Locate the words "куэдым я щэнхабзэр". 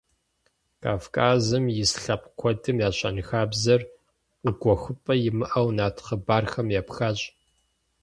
2.39-3.81